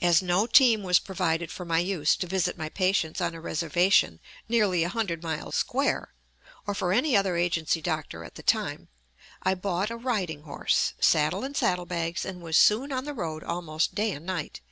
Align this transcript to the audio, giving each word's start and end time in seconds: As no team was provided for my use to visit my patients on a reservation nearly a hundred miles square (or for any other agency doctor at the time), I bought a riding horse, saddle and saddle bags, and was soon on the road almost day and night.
As 0.00 0.22
no 0.22 0.46
team 0.46 0.82
was 0.82 0.98
provided 0.98 1.50
for 1.50 1.66
my 1.66 1.78
use 1.80 2.16
to 2.16 2.26
visit 2.26 2.56
my 2.56 2.70
patients 2.70 3.20
on 3.20 3.34
a 3.34 3.38
reservation 3.42 4.18
nearly 4.48 4.82
a 4.82 4.88
hundred 4.88 5.22
miles 5.22 5.56
square 5.56 6.14
(or 6.66 6.74
for 6.74 6.90
any 6.90 7.14
other 7.14 7.36
agency 7.36 7.82
doctor 7.82 8.24
at 8.24 8.36
the 8.36 8.42
time), 8.42 8.88
I 9.42 9.56
bought 9.56 9.90
a 9.90 9.96
riding 9.98 10.44
horse, 10.44 10.94
saddle 11.00 11.44
and 11.44 11.54
saddle 11.54 11.84
bags, 11.84 12.24
and 12.24 12.40
was 12.40 12.56
soon 12.56 12.92
on 12.92 13.04
the 13.04 13.12
road 13.12 13.44
almost 13.44 13.94
day 13.94 14.12
and 14.12 14.24
night. 14.24 14.62